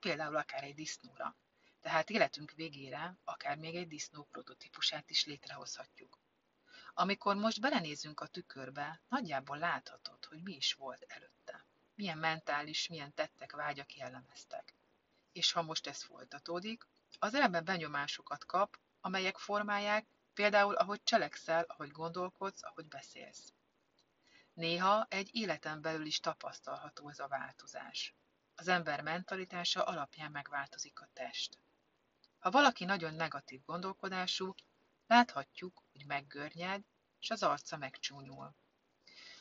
Például 0.00 0.36
akár 0.36 0.62
egy 0.64 0.74
disznóra. 0.74 1.36
Tehát 1.80 2.10
életünk 2.10 2.50
végére 2.50 3.18
akár 3.24 3.56
még 3.56 3.74
egy 3.74 3.88
disznó 3.88 4.24
prototípusát 4.24 5.10
is 5.10 5.24
létrehozhatjuk. 5.24 6.18
Amikor 6.94 7.36
most 7.36 7.60
belenézünk 7.60 8.20
a 8.20 8.26
tükörbe, 8.26 9.00
nagyjából 9.08 9.58
láthatod, 9.58 10.24
hogy 10.24 10.42
mi 10.42 10.54
is 10.54 10.72
volt 10.72 11.04
előtte. 11.08 11.66
Milyen 11.94 12.18
mentális, 12.18 12.88
milyen 12.88 13.14
tettek, 13.14 13.52
vágyak 13.52 13.96
jellemeztek. 13.96 14.74
És 15.32 15.52
ha 15.52 15.62
most 15.62 15.86
ez 15.86 16.02
folytatódik, 16.02 16.86
Az 17.18 17.34
elme 17.34 17.60
benyomásokat 17.60 18.44
kap, 18.44 18.78
amelyek 19.00 19.36
formálják, 19.38 20.06
például 20.34 20.74
ahogy 20.74 21.02
cselekszel, 21.02 21.64
ahogy 21.68 21.90
gondolkodsz, 21.90 22.62
ahogy 22.62 22.86
beszélsz. 22.86 23.52
Néha 24.52 25.06
egy 25.08 25.30
életen 25.32 25.80
belül 25.80 26.06
is 26.06 26.20
tapasztalható 26.20 27.08
ez 27.08 27.18
a 27.18 27.28
változás. 27.28 28.14
Az 28.54 28.68
ember 28.68 29.02
mentalitása 29.02 29.84
alapján 29.84 30.30
megváltozik 30.30 31.00
a 31.00 31.08
test. 31.12 31.58
Ha 32.38 32.50
valaki 32.50 32.84
nagyon 32.84 33.14
negatív 33.14 33.64
gondolkodású, 33.64 34.54
láthatjuk, 35.06 35.82
hogy 35.92 36.06
meggörnyed, 36.06 36.82
és 37.20 37.30
az 37.30 37.42
arca 37.42 37.76
megcsúnyul. 37.76 38.54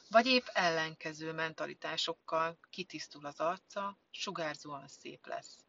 Vagy 0.09 0.25
épp 0.25 0.45
ellenkező 0.53 1.33
mentalitásokkal 1.33 2.59
kitisztul 2.69 3.25
az 3.25 3.39
arca, 3.39 3.97
sugárzóan 4.11 4.87
szép 4.87 5.25
lesz. 5.25 5.64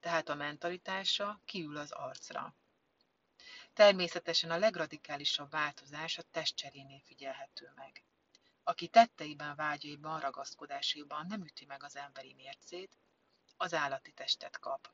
Tehát 0.00 0.28
a 0.28 0.34
mentalitása 0.34 1.40
kiül 1.44 1.76
az 1.76 1.90
arcra. 1.90 2.54
Természetesen 3.72 4.50
a 4.50 4.58
legradikálisabb 4.58 5.50
változás 5.50 6.18
a 6.18 6.22
testcserénél 6.22 7.00
figyelhető 7.04 7.72
meg. 7.74 8.04
Aki 8.62 8.88
tetteiben, 8.88 9.56
vágyaiban, 9.56 10.20
ragaszkodásaiban 10.20 11.26
nem 11.26 11.44
üti 11.44 11.64
meg 11.64 11.82
az 11.82 11.96
emberi 11.96 12.34
mércét, 12.34 12.98
az 13.56 13.74
állati 13.74 14.12
testet 14.12 14.58
kap, 14.58 14.90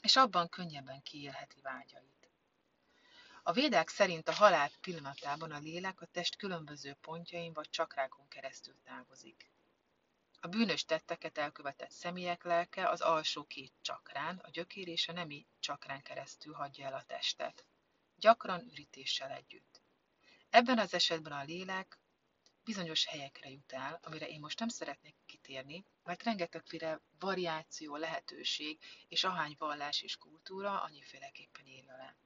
és 0.00 0.16
abban 0.16 0.48
könnyebben 0.48 1.02
kiélheti 1.02 1.60
vágyait. 1.60 2.30
A 3.42 3.52
védák 3.52 3.88
szerint 3.88 4.28
a 4.28 4.32
halál 4.32 4.70
pillanatában 4.80 5.50
a 5.52 5.58
lélek 5.58 6.00
a 6.00 6.06
test 6.06 6.36
különböző 6.36 6.94
pontjain 6.94 7.52
vagy 7.52 7.70
csakrákon 7.70 8.28
keresztül 8.28 8.76
távozik. 8.82 9.53
A 10.44 10.48
bűnös 10.48 10.84
tetteket 10.84 11.38
elkövetett 11.38 11.90
személyek 11.90 12.42
lelke 12.42 12.88
az 12.88 13.00
alsó 13.00 13.44
két 13.44 13.72
csakrán, 13.80 14.38
a 14.38 14.50
gyökér 14.50 14.88
és 14.88 15.08
a 15.08 15.12
nemi 15.12 15.46
csakrán 15.58 16.02
keresztül 16.02 16.54
hagyja 16.54 16.86
el 16.86 16.94
a 16.94 17.02
testet, 17.02 17.66
gyakran 18.16 18.60
ürítéssel 18.60 19.30
együtt. 19.30 19.82
Ebben 20.50 20.78
az 20.78 20.94
esetben 20.94 21.32
a 21.32 21.42
lélek 21.42 21.98
bizonyos 22.64 23.06
helyekre 23.06 23.50
jut 23.50 23.72
el, 23.72 24.00
amire 24.02 24.28
én 24.28 24.40
most 24.40 24.58
nem 24.58 24.68
szeretnék 24.68 25.14
kitérni, 25.26 25.84
mert 26.02 26.22
rengetegféle 26.22 27.00
variáció, 27.18 27.96
lehetőség 27.96 28.78
és 29.08 29.24
ahány 29.24 29.54
vallás 29.58 30.02
és 30.02 30.16
kultúra 30.16 30.82
annyiféleképpen 30.82 31.66
írja 31.66 31.96
le. 31.96 32.16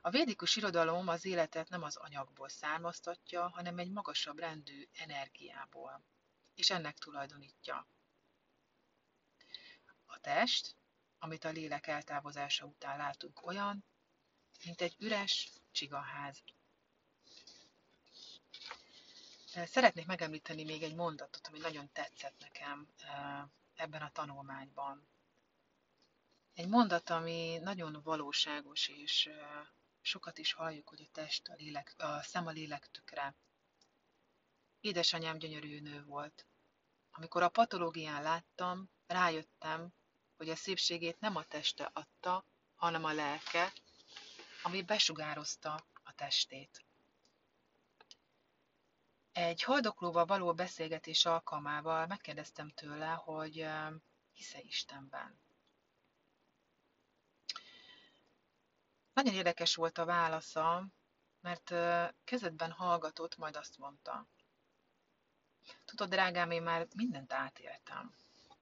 A 0.00 0.10
védikus 0.10 0.56
irodalom 0.56 1.08
az 1.08 1.24
életet 1.24 1.68
nem 1.68 1.82
az 1.82 1.96
anyagból 1.96 2.48
származtatja, 2.48 3.48
hanem 3.48 3.78
egy 3.78 3.90
magasabb 3.90 4.38
rendű 4.38 4.88
energiából, 4.92 6.02
és 6.58 6.70
ennek 6.70 6.98
tulajdonítja. 6.98 7.86
A 10.06 10.18
test, 10.20 10.76
amit 11.18 11.44
a 11.44 11.50
lélek 11.50 11.86
eltávozása 11.86 12.66
után 12.66 12.96
látunk 12.96 13.46
olyan, 13.46 13.84
mint 14.64 14.80
egy 14.80 14.96
üres 14.98 15.50
csigaház. 15.72 16.42
Szeretnék 19.66 20.06
megemlíteni 20.06 20.64
még 20.64 20.82
egy 20.82 20.94
mondatot, 20.94 21.46
ami 21.46 21.58
nagyon 21.58 21.92
tetszett 21.92 22.38
nekem 22.38 22.88
ebben 23.74 24.02
a 24.02 24.10
tanulmányban. 24.12 25.08
Egy 26.54 26.68
mondat, 26.68 27.10
ami 27.10 27.58
nagyon 27.62 28.00
valóságos, 28.02 28.88
és 28.88 29.30
sokat 30.00 30.38
is 30.38 30.52
halljuk, 30.52 30.88
hogy 30.88 31.00
a 31.00 31.12
test, 31.12 31.48
a, 31.48 31.54
lélek, 31.54 31.94
a 31.98 32.22
szem 32.22 32.46
a 32.46 32.50
lélek 32.50 32.90
tükre. 32.90 33.34
Édesanyám 34.80 35.38
gyönyörű 35.38 35.80
nő 35.80 36.04
volt. 36.04 36.47
Amikor 37.18 37.42
a 37.42 37.48
patológián 37.48 38.22
láttam, 38.22 38.90
rájöttem, 39.06 39.92
hogy 40.36 40.48
a 40.50 40.56
szépségét 40.56 41.20
nem 41.20 41.36
a 41.36 41.44
teste 41.44 41.90
adta, 41.92 42.44
hanem 42.76 43.04
a 43.04 43.12
lelke, 43.12 43.72
ami 44.62 44.82
besugározta 44.82 45.86
a 46.02 46.12
testét. 46.14 46.84
Egy 49.32 49.62
haldoklóval 49.62 50.24
való 50.24 50.54
beszélgetés 50.54 51.24
alkalmával 51.24 52.06
megkérdeztem 52.06 52.70
tőle, 52.70 53.10
hogy 53.10 53.66
hisze 54.32 54.60
Istenben. 54.60 55.40
Nagyon 59.12 59.34
érdekes 59.34 59.74
volt 59.74 59.98
a 59.98 60.04
válasza, 60.04 60.86
mert 61.40 61.74
kezdetben 62.24 62.70
hallgatott, 62.70 63.36
majd 63.36 63.56
azt 63.56 63.78
mondta. 63.78 64.26
Tudod, 65.88 66.08
drágám, 66.08 66.50
én 66.50 66.62
már 66.62 66.86
mindent 66.94 67.32
átéltem. 67.32 68.14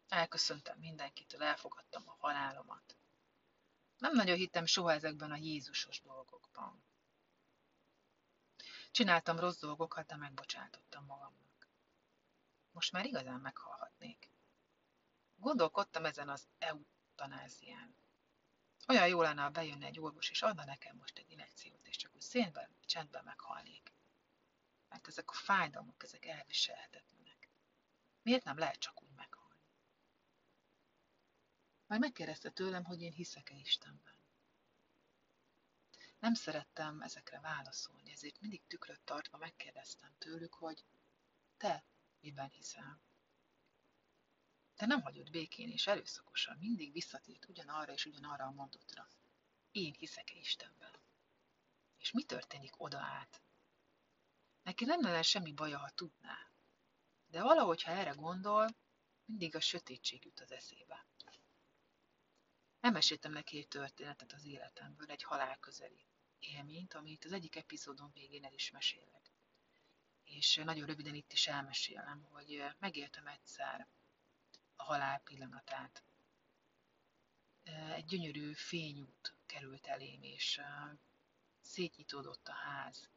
Elköszöntem 0.09 0.79
mindenkitől, 0.79 1.43
elfogadtam 1.43 2.03
a 2.09 2.17
halálomat. 2.19 2.97
Nem 3.99 4.15
nagyon 4.15 4.37
hittem 4.37 4.67
soha 4.67 4.93
ezekben 4.93 5.31
a 5.33 5.37
Jézusos 5.37 6.01
dolgokban. 6.01 6.85
Csináltam 8.91 9.39
rossz 9.39 9.61
dolgokat, 9.61 10.07
de 10.07 10.17
megbocsátottam 10.17 11.05
magamnak. 11.05 11.69
Most 12.71 12.93
már 12.93 13.05
igazán 13.05 13.41
meghalhatnék. 13.41 14.31
Gondolkodtam 15.37 16.05
ezen 16.05 16.29
az 16.29 16.49
eutanázián. 16.59 17.97
Olyan 18.89 19.09
jó 19.09 19.23
lenne, 19.23 19.43
ha 19.43 19.51
bejönne 19.51 19.87
egy 19.87 20.01
orvos, 20.01 20.31
és 20.31 20.43
adna 20.43 20.65
nekem 20.65 20.97
most 20.97 21.19
egy 21.19 21.31
injekciót, 21.31 21.87
és 21.89 21.97
csak 21.97 22.15
úgy 22.15 22.21
szénben, 22.21 22.77
csendben 22.85 23.25
meghalnék. 23.25 23.96
Mert 24.97 25.09
ezek 25.09 25.31
a 25.31 25.35
fájdalmak, 25.35 26.03
ezek 26.03 26.27
elviselhetetlenek. 26.27 27.49
Miért 28.23 28.45
nem 28.45 28.59
lehet 28.59 28.79
csak 28.79 29.03
úgy 29.03 29.13
meghalni? 29.15 29.61
Majd 31.87 32.01
megkérdezte 32.01 32.51
tőlem, 32.51 32.85
hogy 32.85 33.03
én 33.03 33.13
hiszek-e 33.13 33.55
Istenben. 33.55 34.19
Nem 36.19 36.35
szerettem 36.35 37.01
ezekre 37.01 37.41
válaszolni, 37.41 38.11
ezért 38.11 38.41
mindig 38.41 38.67
tükröt 38.67 39.01
tartva 39.01 39.37
megkérdeztem 39.37 40.15
tőlük, 40.19 40.55
hogy 40.55 40.85
te 41.57 41.85
miben 42.21 42.51
hiszel. 42.51 43.01
Te 44.77 44.87
nem 44.87 45.03
hagyod 45.03 45.31
békén 45.31 45.71
és 45.71 45.87
erőszakosan, 45.87 46.57
mindig 46.59 46.93
visszatért 46.93 47.49
ugyanarra 47.49 47.93
és 47.93 48.05
ugyanarra 48.05 48.45
a 48.45 48.51
mondatra. 48.51 49.09
Én 49.71 49.93
hiszek-e 49.93 50.37
Istenben? 50.37 51.01
És 51.99 52.13
mi 52.13 52.23
történik 52.23 52.81
oda 52.81 52.99
át? 52.99 53.46
Neki 54.67 54.85
nem 54.85 55.03
lenne 55.03 55.23
semmi 55.23 55.53
baja, 55.53 55.79
ha 55.79 55.91
tudná. 55.91 56.51
De 57.27 57.43
valahogy, 57.43 57.83
ha 57.83 57.91
erre 57.91 58.11
gondol, 58.11 58.69
mindig 59.25 59.55
a 59.55 59.61
sötétség 59.61 60.25
jut 60.25 60.41
az 60.41 60.53
eszébe. 60.53 61.07
Elmeséltem 62.81 63.33
neki 63.33 63.59
egy 63.59 63.69
történetet 63.69 64.33
az 64.33 64.45
életemből, 64.45 65.11
egy 65.11 65.23
halál 65.23 65.59
közeli 65.59 66.07
élményt, 66.39 66.95
amit 66.95 67.25
az 67.25 67.33
egyik 67.33 67.57
epizódon 67.57 68.11
végén 68.13 68.45
el 68.45 68.53
is 68.53 68.71
mesélek. 68.71 69.31
És 70.25 70.55
nagyon 70.65 70.87
röviden 70.87 71.15
itt 71.15 71.33
is 71.33 71.47
elmesélem, 71.47 72.23
hogy 72.23 72.65
megéltem 72.79 73.27
egyszer 73.27 73.89
a 74.77 74.83
halál 74.83 75.21
pillanatát. 75.21 76.05
Egy 77.95 78.05
gyönyörű 78.05 78.53
fényút 78.53 79.37
került 79.47 79.87
elém, 79.87 80.23
és 80.23 80.61
szétnyitódott 81.61 82.49
a 82.49 82.53
ház. 82.53 83.09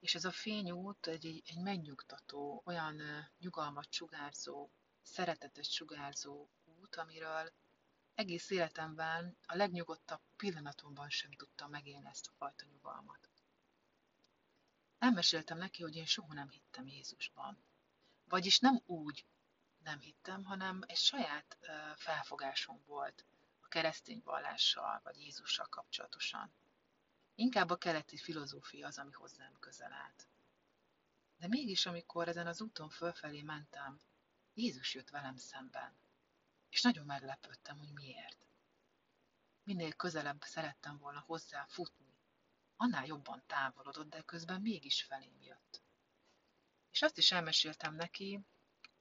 És 0.00 0.14
ez 0.14 0.24
a 0.24 0.30
fényút 0.30 1.06
egy, 1.06 1.42
egy, 1.46 1.58
megnyugtató, 1.62 2.62
olyan 2.64 3.00
nyugalmat 3.38 3.92
sugárzó, 3.92 4.70
szeretetet 5.02 5.64
sugárzó 5.64 6.48
út, 6.64 6.96
amiről 6.96 7.52
egész 8.14 8.50
életemben 8.50 9.36
a 9.46 9.56
legnyugodtabb 9.56 10.20
pillanatomban 10.36 11.10
sem 11.10 11.30
tudtam 11.32 11.70
megélni 11.70 12.08
ezt 12.08 12.26
a 12.26 12.34
fajta 12.36 12.64
nyugalmat. 12.72 13.28
Elmeséltem 14.98 15.58
neki, 15.58 15.82
hogy 15.82 15.96
én 15.96 16.06
soha 16.06 16.34
nem 16.34 16.50
hittem 16.50 16.86
Jézusban. 16.86 17.64
Vagyis 18.24 18.58
nem 18.58 18.80
úgy 18.86 19.24
nem 19.86 20.00
hittem, 20.00 20.44
hanem 20.44 20.82
egy 20.86 20.96
saját 20.96 21.58
felfogásom 21.96 22.82
volt 22.86 23.24
a 23.60 23.68
keresztény 23.68 24.20
vallással 24.24 25.00
vagy 25.04 25.20
Jézussal 25.20 25.66
kapcsolatosan. 25.66 26.52
Inkább 27.38 27.70
a 27.70 27.76
keleti 27.76 28.16
filozófia 28.16 28.86
az, 28.86 28.98
ami 28.98 29.12
hozzám 29.12 29.58
közel 29.60 29.92
állt. 29.92 30.28
De 31.36 31.48
mégis, 31.48 31.86
amikor 31.86 32.28
ezen 32.28 32.46
az 32.46 32.60
úton 32.60 32.88
fölfelé 32.88 33.42
mentem, 33.42 34.00
Jézus 34.54 34.94
jött 34.94 35.10
velem 35.10 35.36
szemben. 35.36 35.96
És 36.68 36.82
nagyon 36.82 37.06
meglepődtem, 37.06 37.78
hogy 37.78 37.92
miért. 37.92 38.46
Minél 39.62 39.92
közelebb 39.92 40.42
szerettem 40.42 40.98
volna 40.98 41.20
hozzá 41.20 41.66
futni, 41.68 42.16
annál 42.76 43.06
jobban 43.06 43.42
távolodott, 43.46 44.08
de 44.08 44.22
közben 44.22 44.60
mégis 44.60 45.02
felém 45.02 45.42
jött. 45.42 45.82
És 46.90 47.02
azt 47.02 47.18
is 47.18 47.32
elmeséltem 47.32 47.94
neki, 47.94 48.40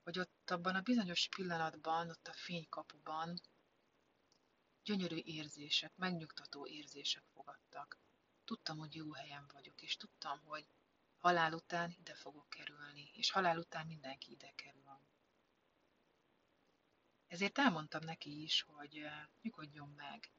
hogy 0.04 0.20
ott 0.20 0.52
abban 0.52 0.76
a 0.76 0.82
bizonyos 0.82 1.28
pillanatban, 1.36 2.10
ott 2.10 2.28
a 2.28 2.34
fénykapuban 2.34 3.42
gyönyörű 4.84 5.18
érzések, 5.18 5.96
megnyugtató 5.96 6.68
érzések 6.68 7.24
fogadtak. 7.34 8.00
Tudtam, 8.46 8.78
hogy 8.78 8.96
jó 8.96 9.14
helyen 9.14 9.48
vagyok, 9.54 9.82
és 9.82 9.98
tudtam, 9.98 10.42
hogy 10.44 10.68
halál 11.18 11.54
után 11.54 11.92
ide 12.00 12.14
fogok 12.16 12.50
kerülni, 12.50 13.10
és 13.14 13.32
halál 13.32 13.58
után 13.58 13.88
mindenki 13.88 14.32
ide 14.32 14.52
kerül. 14.56 14.74
Ezért 17.28 17.58
elmondtam 17.58 18.04
neki 18.04 18.42
is, 18.42 18.62
hogy 18.62 19.08
nyugodjon 19.42 19.90
meg. 19.90 20.32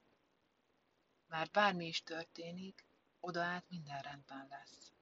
Már 1.27 1.51
bármi 1.51 1.87
is 1.87 2.03
történik, 2.03 2.87
oda 3.21 3.43
át 3.43 3.69
minden 3.69 4.03
rendben 4.03 4.47
lesz. 4.49 4.93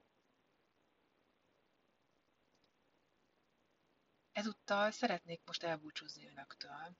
Ezúttal 4.32 4.90
szeretnék 4.90 5.40
most 5.44 5.62
elbúcsúzni 5.62 6.26
önöktől. 6.28 6.96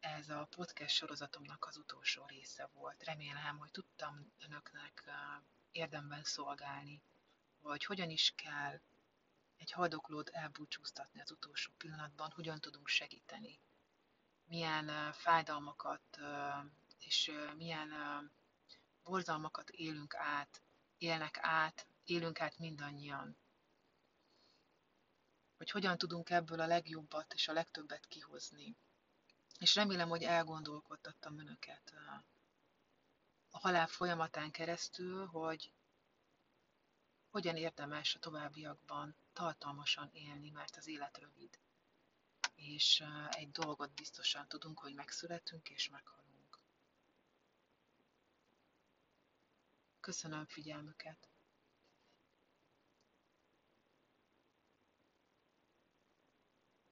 Ez 0.00 0.28
a 0.28 0.46
podcast 0.56 0.94
sorozatomnak 0.94 1.66
az 1.66 1.76
utolsó 1.76 2.26
része 2.26 2.68
volt. 2.72 3.04
Remélem, 3.04 3.58
hogy 3.58 3.70
tudtam 3.70 4.32
önöknek 4.38 5.04
érdemben 5.70 6.24
szolgálni, 6.24 7.02
hogy 7.60 7.84
hogyan 7.84 8.10
is 8.10 8.32
kell 8.36 8.80
egy 9.56 9.70
haldoklót 9.70 10.28
elbúcsúztatni 10.28 11.20
az 11.20 11.30
utolsó 11.30 11.72
pillanatban, 11.76 12.30
hogyan 12.30 12.60
tudunk 12.60 12.88
segíteni. 12.88 13.60
Milyen 14.44 15.12
fájdalmakat 15.12 16.18
és 16.98 17.32
milyen 17.56 17.90
borzalmakat 19.02 19.70
élünk 19.70 20.14
át, 20.14 20.62
élnek 20.98 21.38
át, 21.40 21.86
élünk 22.04 22.40
át 22.40 22.58
mindannyian 22.58 23.36
hogy 25.60 25.70
hogyan 25.70 25.98
tudunk 25.98 26.30
ebből 26.30 26.60
a 26.60 26.66
legjobbat 26.66 27.34
és 27.34 27.48
a 27.48 27.52
legtöbbet 27.52 28.06
kihozni. 28.06 28.76
És 29.60 29.74
remélem, 29.74 30.08
hogy 30.08 30.22
elgondolkodtattam 30.22 31.38
önöket 31.38 31.92
a 33.50 33.58
halál 33.58 33.86
folyamatán 33.86 34.50
keresztül, 34.50 35.26
hogy 35.26 35.72
hogyan 37.30 37.56
érdemes 37.56 38.14
a 38.14 38.18
továbbiakban 38.18 39.16
tartalmasan 39.32 40.10
élni, 40.12 40.50
mert 40.50 40.76
az 40.76 40.86
élet 40.86 41.18
rövid. 41.18 41.58
És 42.54 43.04
egy 43.30 43.50
dolgot 43.50 43.94
biztosan 43.94 44.48
tudunk, 44.48 44.78
hogy 44.78 44.94
megszületünk 44.94 45.68
és 45.70 45.88
meghalunk. 45.88 46.58
Köszönöm 50.00 50.46
figyelmüket! 50.46 51.29